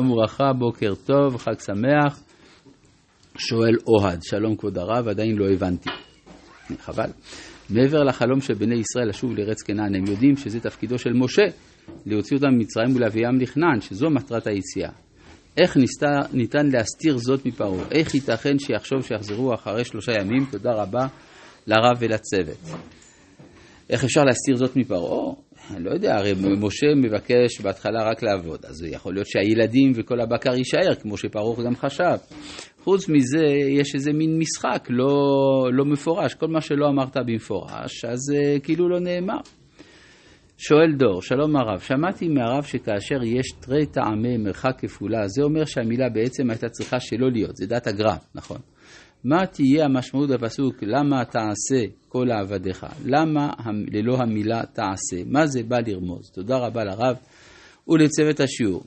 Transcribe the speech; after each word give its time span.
שלום 0.00 0.10
וברכה, 0.10 0.52
בוקר 0.58 0.94
טוב, 0.94 1.36
חג 1.36 1.58
שמח. 1.58 2.20
שואל 3.38 3.76
אוהד, 3.86 4.22
שלום 4.22 4.56
כבוד 4.56 4.78
הרב, 4.78 5.08
עדיין 5.08 5.36
לא 5.36 5.50
הבנתי. 5.52 5.90
חבל. 6.78 7.10
מעבר 7.70 8.02
לחלום 8.02 8.40
של 8.40 8.54
בני 8.54 8.74
ישראל 8.74 9.08
לשוב 9.08 9.34
לארץ 9.34 9.62
כנען, 9.62 9.94
הם 9.94 10.04
יודעים 10.06 10.36
שזה 10.36 10.60
תפקידו 10.60 10.98
של 10.98 11.12
משה, 11.12 11.42
להוציא 12.06 12.36
אותם 12.36 12.48
ממצרים 12.48 12.96
ולהביאם 12.96 13.40
לכנען, 13.40 13.80
שזו 13.80 14.10
מטרת 14.10 14.46
היציאה. 14.46 14.90
איך 15.56 15.76
ניסתה, 15.76 16.20
ניתן 16.32 16.66
להסתיר 16.66 17.16
זאת 17.18 17.46
מפרעה? 17.46 17.84
איך 17.90 18.14
ייתכן 18.14 18.58
שיחשוב 18.58 19.02
שיחזרו 19.02 19.54
אחרי 19.54 19.84
שלושה 19.84 20.12
ימים? 20.20 20.46
תודה 20.50 20.72
רבה 20.72 21.06
לרב 21.66 21.96
ולצוות. 21.98 22.78
איך 23.90 24.04
אפשר 24.04 24.24
להסתיר 24.24 24.56
זאת 24.56 24.76
מפרעה? 24.76 25.34
אני 25.70 25.84
לא 25.84 25.90
יודע, 25.90 26.16
הרי 26.16 26.32
משה 26.60 26.86
מבקש 26.96 27.60
בהתחלה 27.60 28.10
רק 28.10 28.22
לעבוד, 28.22 28.64
אז 28.64 28.84
יכול 28.84 29.14
להיות 29.14 29.26
שהילדים 29.26 29.92
וכל 29.94 30.20
הבקר 30.20 30.54
יישאר, 30.54 30.94
כמו 30.94 31.16
שפרעה 31.16 31.64
גם 31.64 31.76
חשב. 31.76 32.16
חוץ 32.84 33.08
מזה, 33.08 33.46
יש 33.68 33.94
איזה 33.94 34.12
מין 34.12 34.38
משחק 34.38 34.86
לא, 34.90 35.14
לא 35.72 35.84
מפורש, 35.84 36.34
כל 36.34 36.46
מה 36.48 36.60
שלא 36.60 36.88
אמרת 36.88 37.16
במפורש, 37.26 38.04
אז 38.04 38.20
uh, 38.32 38.60
כאילו 38.60 38.88
לא 38.88 39.00
נאמר. 39.00 39.38
שואל 40.58 40.92
דור, 40.98 41.22
שלום 41.22 41.56
הרב, 41.56 41.80
שמעתי 41.80 42.28
מהרב 42.28 42.64
שכאשר 42.64 43.22
יש 43.24 43.46
תרי 43.60 43.86
טעמי 43.86 44.36
מרחק 44.36 44.74
כפולה, 44.78 45.28
זה 45.28 45.42
אומר 45.42 45.64
שהמילה 45.64 46.08
בעצם 46.08 46.50
הייתה 46.50 46.68
צריכה 46.68 47.00
שלא 47.00 47.30
להיות, 47.30 47.56
זה 47.56 47.66
דת 47.66 47.86
הגר"א, 47.86 48.16
נכון. 48.34 48.58
מה 49.24 49.46
תהיה 49.46 49.84
המשמעות 49.84 50.30
בפסוק 50.30 50.82
למה 50.82 51.24
תעשה 51.24 51.84
כל 52.08 52.30
עבדיך? 52.30 52.86
למה 53.04 53.50
ללא 53.92 54.16
המילה 54.16 54.62
תעשה? 54.72 55.16
מה 55.26 55.46
זה 55.46 55.62
בא 55.62 55.76
לרמוז? 55.86 56.30
תודה 56.30 56.56
רבה 56.56 56.84
לרב 56.84 57.16
ולצוות 57.88 58.40
השיעור. 58.40 58.82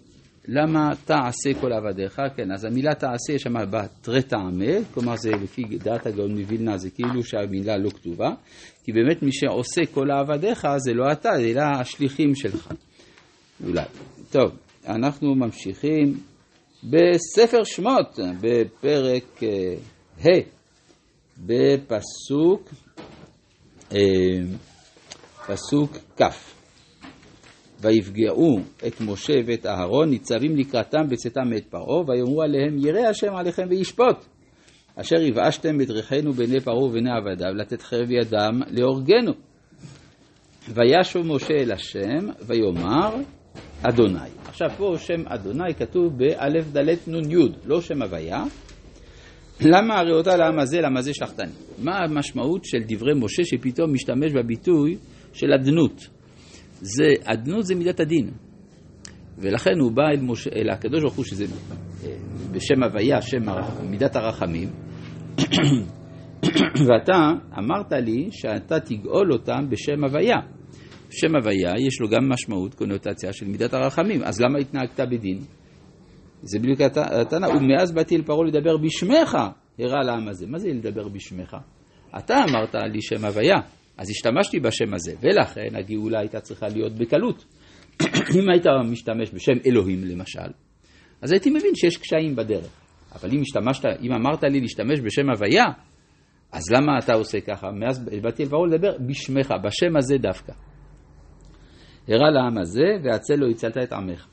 למה 0.48 0.90
תעשה 1.06 1.50
כל 1.62 1.74
עבדיך? 1.74 2.22
כן, 2.36 2.52
אז 2.52 2.66
המילה 2.66 2.94
תעשה, 2.94 3.34
יש 3.34 3.42
שם 3.42 3.54
בתרי 3.70 4.22
טעמה, 4.22 4.84
כלומר 4.94 5.16
זה 5.16 5.32
לפי 5.44 5.64
דעת 5.64 6.06
הגאון 6.06 6.40
מווילנה, 6.40 6.78
זה 6.78 6.90
כאילו 6.90 7.24
שהמילה 7.24 7.78
לא 7.78 7.90
כתובה, 7.90 8.30
כי 8.84 8.92
באמת 8.92 9.24
מי 9.24 9.32
שעושה 9.32 9.86
כל 9.94 10.12
עבדיך 10.12 10.68
זה 10.78 10.94
לא 10.94 11.12
אתה, 11.12 11.30
אלא 11.40 11.62
השליחים 11.62 12.36
שלך. 12.36 12.74
אולי. 13.68 13.84
טוב, 14.32 14.52
אנחנו 14.88 15.36
ממשיכים 15.36 16.18
בספר 16.84 17.64
שמות, 17.64 18.20
בפרק 18.42 19.40
ה', 20.26 20.28
בפסוק, 21.46 22.70
פסוק 25.48 25.98
כ'. 26.22 26.58
ויפגעו 27.82 28.60
את 28.88 29.02
משה 29.02 29.34
ואת 29.46 29.66
אהרון, 29.66 30.10
ניצבים 30.10 30.56
לקראתם 30.56 31.10
בצאתם 31.10 31.50
מאת 31.50 31.66
פרעה, 31.70 32.04
ויאמרו 32.08 32.42
עליהם, 32.42 32.78
ירא 32.78 33.08
השם 33.10 33.36
עליכם 33.36 33.68
וישפוט. 33.70 34.26
אשר 34.96 35.22
יבאשתם 35.22 35.78
בדרכינו 35.78 36.34
בעיני 36.34 36.60
פרעה 36.60 36.84
ובעיני 36.84 37.10
עבדיו, 37.12 37.54
לתת 37.56 37.82
חרב 37.82 38.12
ידם 38.12 38.62
להורגנו. 38.68 39.32
וישוב 40.70 41.26
משה 41.26 41.54
אל 41.54 41.72
השם, 41.72 42.30
ויאמר, 42.48 43.16
אדוני. 43.84 44.30
עכשיו 44.48 44.70
פה 44.78 44.94
שם 44.98 45.28
אדוני 45.28 45.74
כתוב 45.78 46.18
באלף 46.18 46.72
דלת 46.72 47.08
נון 47.08 47.32
יוד, 47.32 47.58
לא 47.66 47.82
שם 47.82 48.02
הוויה. 48.02 48.44
למה 49.62 50.00
הרי 50.00 50.12
אותה 50.12 50.38
לעם 50.38 50.60
הזה, 50.60 50.82
למה 50.82 51.02
זה 51.02 51.14
שלחתני? 51.14 51.52
מה 51.84 51.98
המשמעות 51.98 52.66
של 52.66 52.78
דברי 52.88 53.14
משה 53.16 53.44
שפתאום 53.46 53.94
משתמש 53.94 54.32
בביטוי 54.32 54.98
של 55.34 55.48
אדנות? 55.54 56.08
זה, 56.82 57.14
אדנות 57.24 57.66
זה 57.66 57.76
מידת 57.76 58.00
הדין. 58.00 58.30
ולכן 59.38 59.80
הוא 59.80 59.92
בא 59.92 60.04
אל, 60.04 60.22
משה, 60.22 60.50
אל 60.56 60.70
הקדוש 60.70 61.02
ברוך 61.02 61.16
הוא, 61.16 61.26
שזה 61.26 61.46
בשם 62.52 62.84
הוויה, 62.84 63.22
שם 63.22 63.46
מידת 63.90 64.16
הרחמים, 64.16 64.70
ואתה 66.88 67.14
אמרת 67.58 67.92
לי 67.92 68.30
שאתה 68.32 68.80
תגאול 68.80 69.34
אותם 69.34 69.70
בשם 69.70 70.04
הוויה. 70.04 70.38
שם 71.10 71.36
הוויה 71.36 71.74
יש 71.88 72.02
לו 72.02 72.10
גם 72.10 72.30
משמעות, 72.30 72.74
קונוטציה 72.74 73.34
של 73.34 73.48
מידת 73.48 73.74
הרחמים, 73.74 74.24
אז 74.24 74.42
למה 74.42 74.60
התנהגת 74.60 75.00
בדין? 75.00 75.40
זה 76.48 76.60
בדיוק 76.60 76.82
הטענה, 76.96 77.50
ומאז 77.50 77.92
באתי 77.92 78.16
אל 78.16 78.22
פרעה 78.22 78.48
לדבר 78.48 78.78
בשמך, 78.78 79.38
הראה 79.80 80.04
לעם 80.04 80.28
הזה. 80.28 80.48
מה 80.48 80.58
זה 80.58 80.70
לדבר 80.70 81.08
בשמך? 81.08 81.58
אתה 82.18 82.36
אמרת 82.50 82.76
לי 82.76 83.02
שם 83.02 83.26
הוויה, 83.26 83.56
אז 83.98 84.10
השתמשתי 84.10 84.60
בשם 84.60 84.94
הזה, 84.94 85.12
ולכן 85.22 85.76
הגאולה 85.76 86.20
הייתה 86.20 86.40
צריכה 86.40 86.68
להיות 86.68 86.94
בקלות. 86.94 87.46
אם 88.36 88.50
היית 88.50 88.66
משתמש 88.92 89.32
בשם 89.34 89.58
אלוהים 89.66 90.04
למשל, 90.04 90.50
אז 91.22 91.32
הייתי 91.32 91.50
מבין 91.50 91.76
שיש 91.76 91.98
קשיים 91.98 92.36
בדרך. 92.36 92.70
אבל 93.16 93.30
אם 93.34 93.42
השתמשת, 93.42 93.86
אם 94.02 94.14
אמרת 94.14 94.44
לי 94.44 94.60
להשתמש 94.60 95.00
בשם 95.00 95.30
הוויה, 95.30 95.66
אז 96.52 96.64
למה 96.72 97.00
אתה 97.04 97.14
עושה 97.14 97.42
ככה? 97.42 97.68
מאז 97.72 98.06
באתי 98.22 98.44
אל 98.44 98.50
פרעה 98.50 98.68
לדבר 98.68 98.98
בשמך, 99.08 99.54
בשם 99.64 99.98
הזה 99.98 100.18
דווקא. 100.18 100.54
הראה 102.08 102.30
לעם 102.30 102.58
הזה, 102.58 102.86
והצל 103.04 103.36
לא 103.36 103.48
הצלת 103.50 103.78
את 103.78 103.94
עמך. 103.94 104.28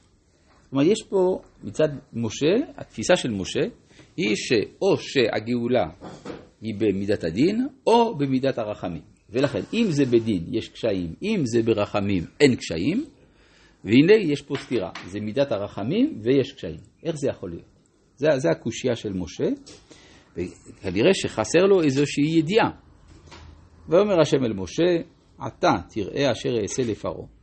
כלומר, 0.75 0.93
יש 0.93 1.03
פה 1.09 1.41
מצד 1.65 1.89
משה, 2.13 2.55
התפיסה 2.77 3.17
של 3.17 3.31
משה, 3.31 3.61
היא 4.17 4.37
שאו 4.37 4.97
שהגאולה 4.97 5.85
היא 6.61 6.75
במידת 6.79 7.25
הדין, 7.25 7.67
או 7.87 8.19
במידת 8.19 8.59
הרחמים. 8.59 9.03
ולכן, 9.31 9.61
אם 9.75 9.87
זה 9.91 10.05
בדין, 10.05 10.45
יש 10.51 10.69
קשיים, 10.69 11.15
אם 11.23 11.43
זה 11.45 11.63
ברחמים, 11.63 12.25
אין 12.41 12.57
קשיים, 12.57 13.05
והנה 13.85 14.15
יש 14.15 14.43
פה 14.43 14.55
סתירה, 14.57 14.91
זה 15.07 15.21
מידת 15.21 15.53
הרחמים 15.53 16.21
ויש 16.23 16.53
קשיים. 16.53 16.81
איך 17.05 17.17
זה 17.17 17.29
יכול 17.29 17.51
להיות? 17.51 17.65
זה, 18.17 18.27
זה 18.37 18.51
הקושייה 18.51 18.97
של 18.97 19.13
משה, 19.13 19.49
וכנראה 20.37 21.15
שחסר 21.15 21.65
לו 21.69 21.83
איזושהי 21.83 22.39
ידיעה. 22.39 22.71
ויאמר 23.89 24.21
השם 24.21 24.45
אל 24.45 24.53
משה, 24.53 24.97
עתה 25.39 25.75
תראה 25.91 26.33
אשר 26.33 26.51
אעשה 26.63 26.83
לפרעה. 26.83 27.34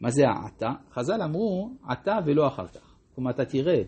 מה 0.00 0.10
זה 0.10 0.22
העתה? 0.28 0.70
חז"ל 0.92 1.22
אמרו, 1.22 1.70
עתה 1.88 2.18
ולא 2.26 2.48
אחר 2.48 2.66
כך. 2.66 2.94
כלומר, 3.14 3.30
אתה 3.30 3.44
תראה 3.44 3.82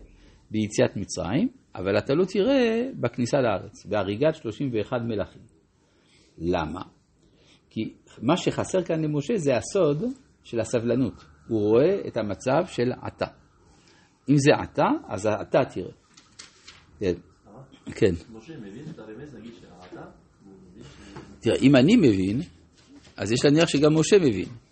ביציאת 0.51 0.97
מצרים, 0.97 1.49
אבל 1.75 1.97
אתה 1.97 2.13
לא 2.13 2.25
תראה 2.25 2.89
בכניסה 2.99 3.37
לארץ, 3.37 3.85
בהריגת 3.85 4.35
31 4.35 4.97
מלכים. 5.01 5.41
למה? 6.37 6.81
כי 7.69 7.93
מה 8.21 8.37
שחסר 8.37 8.83
כאן 8.83 9.03
למשה 9.03 9.37
זה 9.37 9.57
הסוד 9.57 10.03
של 10.43 10.59
הסבלנות. 10.59 11.25
הוא 11.47 11.69
רואה 11.69 12.07
את 12.07 12.17
המצב 12.17 12.65
של 12.67 12.91
עתה. 13.01 13.25
אם 14.29 14.37
זה 14.37 14.51
עתה, 14.61 14.85
אז 15.07 15.25
עתה 15.25 15.65
תראה. 15.65 15.91
כן. 16.99 17.13
כן. 17.85 18.15
משה 18.33 18.57
מבין 18.57 18.85
את 18.89 18.99
הרמז, 18.99 19.35
נגיד 19.35 19.51
שהעתה? 19.61 20.05
תראה, 21.39 21.55
אם 21.61 21.75
אני 21.75 21.95
מבין, 21.95 22.41
אז 23.17 23.31
יש 23.31 23.45
להניח 23.45 23.69
שגם 23.69 23.99
משה 23.99 24.15
מבין. 24.19 24.62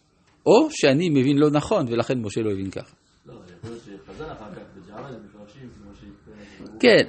או 0.45 0.67
שאני 0.71 1.09
מבין 1.09 1.37
לא 1.37 1.51
נכון, 1.51 1.85
ולכן 1.89 2.19
משה 2.19 2.41
לא 2.41 2.51
הבין 2.51 2.71
ככה. 2.71 2.95
לא, 3.25 3.33
יכול 3.33 3.69
להיות 3.69 3.81
שחז"ל 3.83 4.31
אחר. 4.31 4.51
כן, 6.79 7.05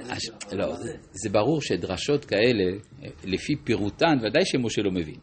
לא, 0.57 0.75
זה 1.11 1.29
ברור 1.29 1.61
שדרשות 1.61 2.25
כאלה, 2.25 2.77
לפי 3.23 3.55
פירוטן, 3.63 4.17
ודאי 4.23 4.45
שמשה 4.45 4.81
לא 4.81 4.91
מבין. 4.91 5.19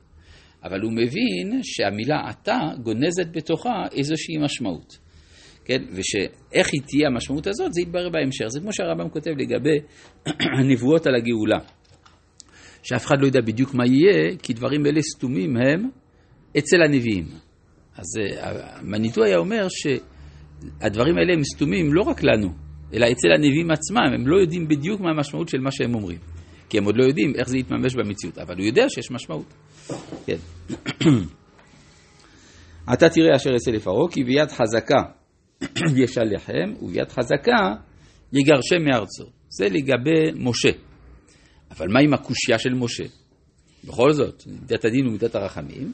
אבל 0.64 0.80
הוא 0.80 0.92
מבין 0.92 1.60
שהמילה 1.62 2.16
עתה 2.28 2.58
גונזת 2.82 3.26
בתוכה 3.32 3.84
איזושהי 3.92 4.38
משמעות. 4.38 4.98
כן? 5.64 5.82
ושאיך 5.92 6.68
היא 6.72 6.80
תהיה 6.86 7.08
המשמעות 7.08 7.46
הזאת, 7.46 7.72
זה 7.72 7.80
יתברר 7.80 8.08
בהמשך. 8.08 8.46
זה 8.48 8.60
כמו 8.60 8.72
שהרמב"ם 8.72 9.08
כותב 9.08 9.30
לגבי 9.30 9.78
הנבואות 10.58 11.06
על 11.06 11.14
הגאולה. 11.14 11.58
שאף 12.82 13.06
אחד 13.06 13.16
לא 13.20 13.26
יודע 13.26 13.40
בדיוק 13.40 13.74
מה 13.74 13.86
יהיה, 13.86 14.36
כי 14.42 14.52
דברים 14.52 14.86
אלה 14.86 15.00
סתומים 15.02 15.56
הם 15.56 15.90
אצל 16.58 16.82
הנביאים. 16.82 17.24
אז 18.00 18.06
מניטו 18.82 19.24
היה 19.24 19.36
אומר 19.36 19.66
שהדברים 19.68 21.18
האלה 21.18 21.32
הם 21.32 21.44
סתומים 21.44 21.94
לא 21.94 22.02
רק 22.02 22.22
לנו, 22.22 22.48
אלא 22.94 23.06
אצל 23.12 23.28
הנביאים 23.34 23.70
עצמם, 23.70 24.12
הם 24.14 24.26
לא 24.26 24.40
יודעים 24.40 24.68
בדיוק 24.68 25.00
מה 25.00 25.10
המשמעות 25.10 25.48
של 25.48 25.58
מה 25.58 25.70
שהם 25.70 25.94
אומרים. 25.94 26.18
כי 26.68 26.78
הם 26.78 26.84
עוד 26.84 26.96
לא 26.96 27.04
יודעים 27.04 27.32
איך 27.36 27.48
זה 27.48 27.58
יתממש 27.58 27.94
במציאות, 27.94 28.38
אבל 28.38 28.56
הוא 28.56 28.66
יודע 28.66 28.88
שיש 28.88 29.10
משמעות. 29.10 29.54
כן. 30.26 30.36
אתה 32.92 33.08
תראה 33.08 33.36
אשר 33.36 33.50
אעשה 33.54 33.70
לפרעה, 33.70 34.10
כי 34.10 34.24
ביד 34.24 34.50
חזקה 34.50 35.02
ישלחם, 36.02 36.72
וביד 36.82 37.08
חזקה 37.08 37.74
יגרשם 38.32 38.84
מארצו. 38.84 39.24
זה 39.48 39.68
לגבי 39.68 40.30
משה. 40.34 40.70
אבל 41.70 41.88
מה 41.88 42.00
עם 42.00 42.14
הקושייה 42.14 42.58
של 42.58 42.74
משה? 42.74 43.04
בכל 43.84 44.12
זאת, 44.12 44.42
מידת 44.46 44.84
הדין 44.84 45.06
ומידת 45.06 45.34
הרחמים. 45.34 45.92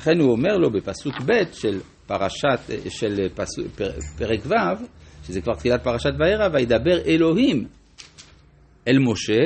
לכן 0.00 0.20
הוא 0.20 0.32
אומר 0.32 0.56
לו 0.56 0.70
בפסוק 0.70 1.14
ב' 1.26 1.52
של 1.52 1.80
פרשת, 2.06 2.60
של 2.88 3.28
פסוק, 3.34 3.66
פרק 4.18 4.40
ו', 4.46 4.54
שזה 5.26 5.40
כבר 5.40 5.54
תחילת 5.54 5.84
פרשת 5.84 6.10
וירא, 6.18 6.48
וידבר 6.52 6.98
אלוהים 7.06 7.66
אל 8.88 8.98
משה, 8.98 9.40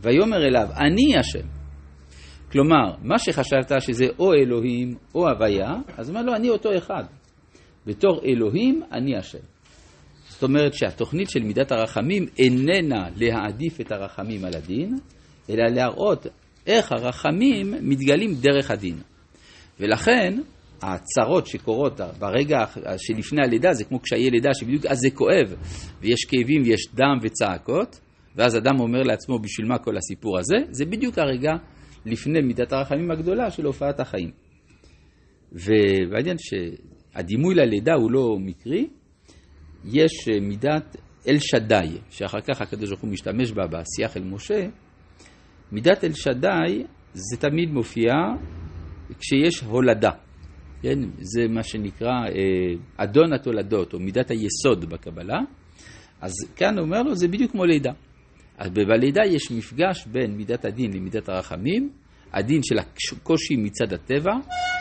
ויאמר 0.00 0.36
אליו, 0.36 0.68
אני 0.76 1.18
השם. 1.18 1.48
כלומר, 2.52 2.94
מה 3.02 3.18
שחשבת 3.18 3.72
שזה 3.80 4.04
או 4.18 4.34
אלוהים 4.34 4.94
או 5.14 5.28
הוויה, 5.28 5.74
אז 5.96 6.08
אומר 6.08 6.22
לו, 6.22 6.34
אני 6.34 6.48
אותו 6.48 6.68
אחד. 6.78 7.04
בתור 7.86 8.20
אלוהים, 8.24 8.82
אני 8.92 9.16
השם. 9.16 9.44
זאת 10.28 10.42
אומרת 10.42 10.74
שהתוכנית 10.74 11.30
של 11.30 11.42
מידת 11.42 11.72
הרחמים 11.72 12.26
איננה 12.38 13.08
להעדיף 13.16 13.80
את 13.80 13.92
הרחמים 13.92 14.44
על 14.44 14.52
הדין, 14.56 14.98
אלא 15.50 15.64
להראות 15.74 16.26
איך 16.66 16.92
הרחמים 16.92 17.74
מתגלים 17.80 18.34
דרך 18.34 18.70
הדין. 18.70 18.96
ולכן 19.80 20.34
הצרות 20.82 21.46
שקורות 21.46 22.00
ברגע 22.18 22.58
שלפני 22.96 23.42
הלידה 23.44 23.72
זה 23.72 23.84
כמו 23.84 23.98
קשיי 23.98 24.30
לידה 24.30 24.50
שבדיוק 24.54 24.86
אז 24.86 24.98
זה 24.98 25.10
כואב 25.10 25.54
ויש 26.00 26.24
כאבים 26.24 26.62
ויש 26.62 26.88
דם 26.94 27.18
וצעקות 27.22 28.00
ואז 28.38 28.56
אדם 28.56 28.80
אומר 28.80 29.02
לעצמו 29.02 29.38
בשביל 29.38 29.66
מה 29.68 29.78
כל 29.78 29.96
הסיפור 29.96 30.38
הזה, 30.38 30.56
זה 30.70 30.84
בדיוק 30.84 31.18
הרגע 31.18 31.52
לפני 32.06 32.40
מידת 32.40 32.72
הרחמים 32.72 33.10
הגדולה 33.10 33.50
של 33.50 33.64
הופעת 33.64 34.00
החיים. 34.00 34.30
והעניין 35.52 36.36
שהדימוי 36.38 37.54
ללידה 37.54 37.94
הוא 37.94 38.10
לא 38.10 38.36
מקרי, 38.40 38.88
יש 39.84 40.28
מידת 40.40 40.96
אל 41.28 41.38
שדי, 41.38 41.98
שאחר 42.10 42.40
כך 42.40 42.60
הקדוש 42.60 42.88
ברוך 42.88 43.00
הוא 43.00 43.10
משתמש 43.10 43.52
בה 43.52 43.66
בשיח 43.66 44.16
אל 44.16 44.24
משה, 44.24 44.66
מידת 45.72 46.04
אל 46.04 46.12
שדי 46.12 46.84
זה 47.12 47.36
תמיד 47.36 47.70
מופיע 47.70 48.12
כשיש 49.18 49.60
הולדה. 49.60 50.10
כן? 50.82 50.98
זה 51.20 51.48
מה 51.48 51.62
שנקרא 51.62 52.10
אה, 52.10 53.04
אדון 53.04 53.32
התולדות, 53.32 53.94
או 53.94 53.98
מידת 53.98 54.30
היסוד 54.30 54.84
בקבלה. 54.90 55.38
אז 56.20 56.32
כאן 56.56 56.78
הוא 56.78 56.86
אומר 56.86 57.02
לו, 57.02 57.14
זה 57.14 57.28
בדיוק 57.28 57.52
כמו 57.52 57.64
לידה. 57.64 57.92
אז 58.58 58.70
בלידה 58.70 59.22
יש 59.26 59.50
מפגש 59.50 60.06
בין 60.06 60.36
מידת 60.36 60.64
הדין 60.64 60.92
למידת 60.92 61.28
הרחמים, 61.28 61.90
הדין 62.32 62.60
של 62.62 62.78
הקושי 62.78 63.56
מצד 63.56 63.92
הטבע, 63.92 64.32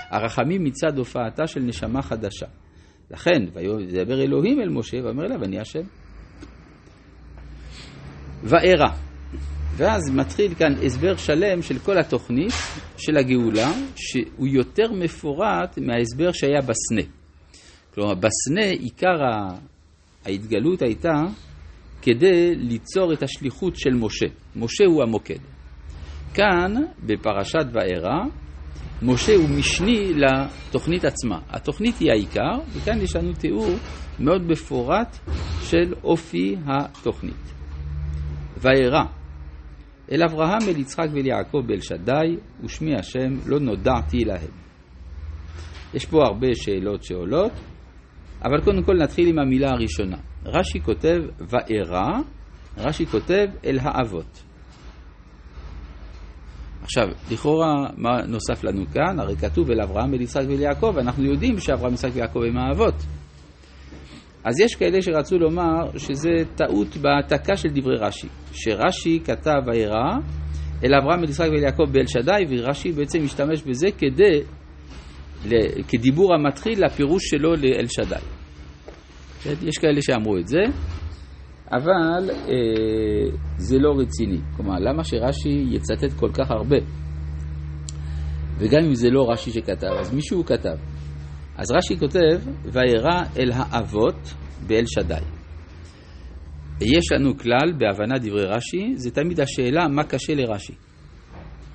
הרחמים 0.09 0.63
מצד 0.63 0.97
הופעתה 0.97 1.47
של 1.47 1.59
נשמה 1.59 2.01
חדשה. 2.01 2.45
לכן, 3.12 3.45
וידבר 3.53 4.21
אלוהים 4.21 4.62
אל 4.62 4.69
משה, 4.69 4.97
ואומר 5.03 5.25
אליו, 5.25 5.44
אני 5.44 5.59
השם. 5.59 5.83
וארא. 8.44 9.06
ואז 9.77 10.12
מתחיל 10.15 10.53
כאן 10.56 10.74
הסבר 10.85 11.15
שלם 11.18 11.62
של 11.62 11.79
כל 11.79 11.97
התוכנית 11.97 12.51
של 12.97 13.18
הגאולה, 13.18 13.71
שהוא 13.95 14.47
יותר 14.47 14.91
מפורט 14.91 15.77
מההסבר 15.77 16.31
שהיה 16.31 16.62
בסנה. 16.62 17.12
כלומר, 17.94 18.13
בסנה 18.13 18.65
עיקר 18.65 19.18
ההתגלות 20.25 20.81
הייתה 20.81 21.24
כדי 22.01 22.56
ליצור 22.56 23.13
את 23.13 23.24
השליחות 23.24 23.75
של 23.75 23.94
משה. 23.94 24.25
משה 24.56 24.83
הוא 24.85 25.03
המוקד. 25.03 25.39
כאן, 26.33 26.74
בפרשת 27.06 27.65
וארא, 27.74 28.24
משה 29.01 29.35
הוא 29.35 29.50
משני 29.50 30.13
לתוכנית 30.13 31.06
עצמה. 31.06 31.39
התוכנית 31.50 32.00
היא 32.00 32.12
העיקר, 32.12 32.59
וכאן 32.74 33.01
יש 33.01 33.15
לנו 33.15 33.33
תיאור 33.33 33.69
מאוד 34.19 34.41
מפורט 34.41 35.18
של 35.62 35.94
אופי 36.03 36.56
התוכנית. 36.65 37.53
וארא 38.57 39.16
אל 40.12 40.24
אברהם, 40.24 40.62
אל 40.68 40.77
יצחק 40.80 41.07
ואל 41.13 41.27
יעקב 41.27 41.62
באל 41.68 41.81
שדי, 41.81 42.38
ושמי 42.63 42.95
השם 42.95 43.30
לא 43.45 43.59
נודעתי 43.59 44.18
להם. 44.25 44.51
יש 45.94 46.06
פה 46.06 46.24
הרבה 46.25 46.48
שאלות 46.54 47.04
שעולות, 47.04 47.51
אבל 48.44 48.62
קודם 48.63 48.83
כל 48.83 48.94
נתחיל 48.94 49.27
עם 49.27 49.39
המילה 49.39 49.69
הראשונה. 49.71 50.18
רש"י 50.45 50.80
כותב 50.81 51.18
וארא, 51.39 52.07
רש"י 52.77 53.06
כותב 53.06 53.45
אל 53.65 53.77
האבות. 53.81 54.44
עכשיו, 56.81 57.07
לכאורה, 57.31 57.75
מה 57.98 58.21
נוסף 58.27 58.63
לנו 58.63 58.86
כאן? 58.94 59.19
הרי 59.19 59.36
כתוב 59.36 59.71
אל 59.71 59.81
אברהם, 59.81 60.13
אל 60.13 60.21
יצחק 60.21 60.44
ואל 60.48 60.60
יעקב, 60.60 60.92
ואנחנו 60.95 61.24
יודעים 61.25 61.60
שאברהם, 61.60 61.94
יצחק 61.94 62.10
ויעקב 62.13 62.39
הם 62.50 62.57
האבות. 62.57 62.95
אז 64.47 64.59
יש 64.59 64.75
כאלה 64.75 65.01
שרצו 65.01 65.38
לומר 65.38 65.97
שזה 65.97 66.29
טעות 66.55 66.97
בהעתקה 66.97 67.57
של 67.57 67.69
דברי 67.69 67.97
רש"י, 67.97 68.27
שרש"י 68.51 69.19
כתב 69.25 69.61
וירא 69.65 70.17
אל 70.83 70.94
אברהם, 70.94 71.19
אל 71.19 71.29
יצחק 71.29 71.47
ואל 71.51 71.63
יעקב 71.63 71.83
באל 71.91 72.07
שדי, 72.07 72.45
ורש"י 72.49 72.91
בעצם 72.91 73.23
משתמש 73.23 73.63
בזה 73.63 73.88
כדי, 73.97 74.41
כדיבור 75.88 76.33
המתחיל 76.33 76.85
לפירוש 76.85 77.23
שלו 77.29 77.55
לאל 77.55 77.88
שדי. 77.88 78.15
כן? 79.44 79.53
יש 79.61 79.77
כאלה 79.77 80.01
שאמרו 80.01 80.38
את 80.38 80.47
זה, 80.47 80.61
אבל 81.71 82.29
אה, 82.29 83.38
זה 83.57 83.77
לא 83.79 83.93
רציני. 84.00 84.39
כלומר, 84.55 84.79
למה 84.79 85.03
שרש"י 85.03 85.65
יצטט 85.71 86.13
כל 86.19 86.29
כך 86.33 86.51
הרבה? 86.51 86.77
וגם 88.57 88.83
אם 88.83 88.95
זה 88.95 89.09
לא 89.09 89.31
רש"י 89.31 89.51
שכתב, 89.51 89.91
אז 90.00 90.13
מישהו 90.13 90.45
כתב. 90.45 90.96
אז 91.57 91.71
רש"י 91.71 92.00
כותב, 92.00 92.39
וירא 92.65 93.24
אל 93.39 93.51
האבות 93.54 94.33
באל 94.68 94.83
שדי. 94.88 95.21
יש 96.81 97.12
לנו 97.12 97.38
כלל 97.38 97.74
בהבנת 97.77 98.21
דברי 98.21 98.45
רש"י, 98.45 98.94
זה 98.95 99.12
תמיד 99.12 99.39
השאלה 99.39 99.88
מה 99.88 100.04
קשה 100.04 100.33
לרש"י. 100.36 100.74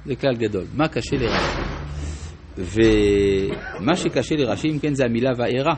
זה 0.06 0.16
כלל 0.16 0.34
גדול, 0.36 0.64
מה 0.74 0.88
קשה 0.88 1.16
לרש"י. 1.16 1.62
ומה 2.58 3.96
שקשה 3.96 4.34
לרש"י, 4.34 4.68
אם 4.68 4.78
כן, 4.78 4.94
זה 4.94 5.04
המילה 5.04 5.30
וארא, 5.36 5.74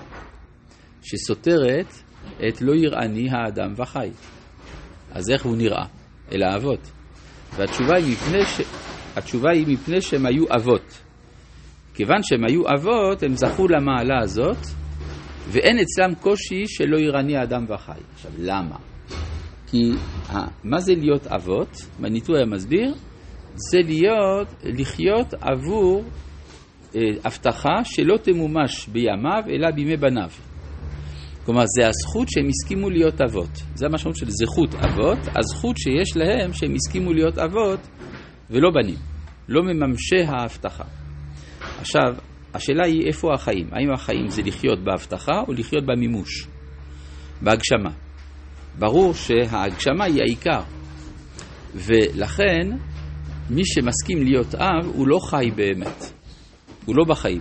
שסותרת 1.03 1.95
את 2.49 2.62
לא 2.62 2.75
יראני 2.75 3.29
האדם 3.31 3.73
וחי. 3.77 4.11
אז 5.12 5.31
איך 5.31 5.45
הוא 5.45 5.57
נראה? 5.57 5.85
אל 6.33 6.43
האבות. 6.43 6.91
והתשובה 7.57 7.97
היא 7.97 8.12
מפני, 8.12 8.45
ש... 8.45 8.61
היא 9.55 9.67
מפני 9.69 10.00
שהם 10.00 10.27
היו 10.27 10.45
אבות. 10.57 11.00
כיוון 11.94 12.23
שהם 12.23 12.44
היו 12.49 12.62
אבות, 12.75 13.23
הם 13.23 13.35
זכו 13.37 13.69
למעלה 13.69 14.19
הזאת, 14.23 14.56
ואין 15.49 15.79
אצלם 15.79 16.14
קושי 16.14 16.67
שלא 16.67 16.96
ירני 16.96 17.37
האדם 17.37 17.64
וחי. 17.69 18.00
עכשיו, 18.14 18.31
למה? 18.38 18.76
כי 19.67 19.93
מה 20.64 20.81
זה 20.81 20.94
להיות 20.94 21.26
אבות? 21.26 21.76
מניטו 22.00 22.37
היה 22.37 22.46
מסביר, 22.46 22.94
זה 23.55 23.79
להיות, 23.85 24.49
לחיות 24.64 25.35
עבור 25.41 26.05
אה, 26.96 27.00
הבטחה 27.25 27.85
שלא 27.85 28.17
תמומש 28.17 28.88
בימיו 28.88 29.43
אלא 29.49 29.70
בימי 29.70 29.97
בניו. 29.97 30.31
כלומר, 31.44 31.64
זה 31.67 31.88
הזכות 31.88 32.29
שהם 32.29 32.49
הסכימו 32.49 32.90
להיות 32.90 33.20
אבות. 33.20 33.62
זה 33.75 33.87
המשמעות 33.87 34.17
של 34.17 34.26
זכות 34.29 34.75
אבות, 34.75 35.19
הזכות 35.37 35.76
שיש 35.76 36.17
להם 36.17 36.52
שהם 36.52 36.75
הסכימו 36.75 37.12
להיות 37.12 37.38
אבות 37.38 37.81
ולא 38.50 38.70
בנים, 38.70 38.99
לא 39.49 39.62
מממשי 39.62 40.23
ההבטחה. 40.26 41.04
עכשיו, 41.85 42.15
השאלה 42.55 42.87
היא 42.87 43.07
איפה 43.07 43.35
החיים. 43.35 43.69
האם 43.73 43.93
החיים 43.93 44.29
זה 44.29 44.43
לחיות 44.43 44.79
בהבטחה 44.85 45.41
או 45.49 45.53
לחיות 45.53 45.85
במימוש, 45.87 46.47
בהגשמה. 47.43 47.91
ברור 48.79 49.15
שההגשמה 49.15 50.05
היא 50.05 50.23
העיקר, 50.23 50.61
ולכן 51.75 52.71
מי 53.50 53.62
שמסכים 53.64 54.23
להיות 54.23 54.55
אב 54.55 54.87
הוא 54.95 55.09
לא 55.09 55.19
חי 55.19 55.50
באמת, 55.57 56.12
הוא 56.85 56.97
לא 56.97 57.05
בחיים. 57.09 57.41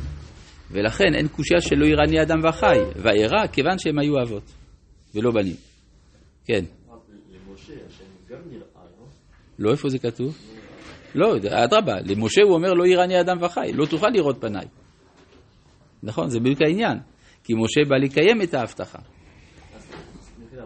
ולכן 0.71 1.15
אין 1.15 1.27
קושייה 1.27 1.61
שלא 1.61 1.85
יראני 1.85 2.21
אדם 2.21 2.39
וחי, 2.49 2.77
ואירע 2.95 3.47
כיוון 3.47 3.77
שהם 3.77 3.99
היו 3.99 4.21
אבות, 4.21 4.51
ולא 5.15 5.31
בנים. 5.31 5.55
כן. 6.45 6.65
למשה 7.29 7.73
השם 7.87 8.03
גם 8.29 8.39
נראה, 8.51 8.65
לא? 8.99 9.05
לא, 9.59 9.71
איפה 9.71 9.89
זה 9.89 9.99
כתוב? 9.99 10.37
לא, 11.15 11.37
אדרבה, 11.37 11.93
למשה 12.05 12.41
הוא 12.43 12.53
אומר 12.53 12.73
לא 12.73 12.87
יראני 12.87 13.21
אדם 13.21 13.37
וחי, 13.41 13.71
לא 13.73 13.85
תוכל 13.85 14.09
לראות 14.09 14.37
פניי. 14.41 14.65
נכון, 16.03 16.29
זה 16.29 16.39
בדיוק 16.39 16.61
העניין, 16.61 16.97
כי 17.43 17.53
משה 17.53 17.89
בא 17.89 17.95
לקיים 17.95 18.41
את 18.41 18.53
ההבטחה. 18.53 18.99
אז 19.75 19.91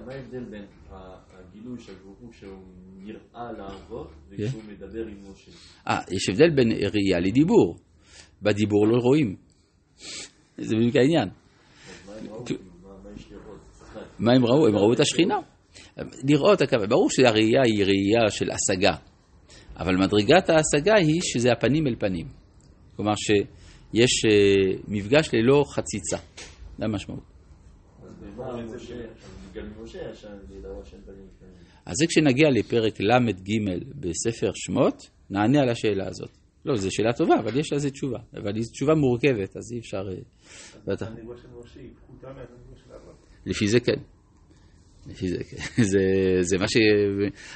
מה 0.07 0.13
ההבדל 0.13 0.43
בין 0.43 0.65
הגילוי 0.89 1.79
של 1.79 1.93
הוא 2.03 2.33
שהוא 2.33 2.63
נראה 2.97 3.51
לאבות 3.57 4.11
וכשהוא 4.29 4.61
מדבר 4.67 5.07
עם 5.07 5.31
משה? 5.31 5.51
אה, 5.87 5.99
יש 6.11 6.29
הבדל 6.29 6.49
בין 6.55 6.71
ראייה 6.71 7.19
לדיבור. 7.19 7.77
בדיבור 8.41 8.87
לא 8.87 8.97
רואים. 8.97 9.35
זה 10.57 10.75
בדיוק 10.75 10.95
העניין. 10.95 11.29
מה 14.19 14.33
הם 14.33 14.45
ראו? 14.45 14.67
הם 14.67 14.75
ראו? 14.75 14.93
את 14.93 14.99
השכינה. 14.99 15.39
לראות, 16.29 16.61
ברור 16.89 17.09
שהראייה 17.11 17.61
היא 17.65 17.85
ראייה 17.85 18.29
של 18.29 18.45
השגה, 18.51 18.95
אבל 19.79 19.95
מדרגת 19.95 20.49
ההשגה 20.49 20.95
היא 20.95 21.21
שזה 21.21 21.51
הפנים 21.51 21.87
אל 21.87 21.95
פנים. 21.99 22.27
כלומר 22.95 23.13
שיש 23.15 24.25
אה, 24.25 24.79
מפגש 24.87 25.29
ללא 25.33 25.63
חציצה. 25.75 26.17
זה 26.77 26.85
המשמעות. 26.85 27.23
אז 31.85 31.93
זה 31.95 32.05
כשנגיע 32.07 32.49
לפרק 32.49 32.99
ל"ג 32.99 33.51
בספר 33.95 34.51
שמות, 34.55 35.09
נענה 35.29 35.61
על 35.61 35.69
השאלה 35.69 36.07
הזאת. 36.07 36.31
לא, 36.65 36.75
זו 36.75 36.91
שאלה 36.91 37.13
טובה, 37.13 37.39
אבל 37.39 37.59
יש 37.59 37.73
לזה 37.73 37.89
תשובה. 37.89 38.19
אבל 38.33 38.61
זו 38.61 38.71
תשובה 38.71 38.95
מורכבת, 38.95 39.57
אז 39.57 39.71
אי 39.73 39.79
אפשר... 39.79 40.03
אה, 40.09 40.13
היא 41.15 41.23
אברהם. 42.95 43.15
לפי 43.45 43.67
זה 43.67 43.79
כן. 43.79 44.16
זה 45.13 45.43
כן. 45.43 45.83
זה, 45.83 45.99
זה 46.41 46.57
מה 46.57 46.67
ש... 46.67 46.77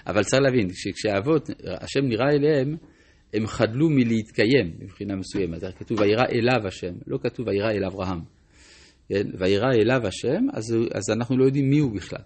אבל 0.07 0.23
צריך 0.23 0.41
להבין, 0.41 0.69
שכשהאבות, 0.73 1.49
השם 1.63 2.05
נראה 2.05 2.29
אליהם, 2.31 2.75
הם 3.33 3.47
חדלו 3.47 3.89
מלהתקיים 3.89 4.73
מבחינה 4.79 5.15
מסוימת. 5.15 5.63
כתוב 5.79 5.99
וירא 5.99 6.25
אליו 6.31 6.67
השם, 6.67 6.93
לא 7.07 7.17
כתוב 7.23 7.47
וירא 7.47 7.71
אל 7.71 7.85
אברהם. 7.85 8.19
כן? 9.09 9.27
וירא 9.39 9.71
אליו 9.73 10.07
השם, 10.07 10.45
אז, 10.53 10.75
אז 10.93 11.09
אנחנו 11.09 11.37
לא 11.37 11.45
יודעים 11.45 11.69
מי 11.69 11.79
הוא 11.79 11.95
בכלל. 11.95 12.21